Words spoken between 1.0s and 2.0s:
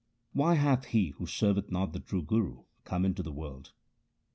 who serveth not the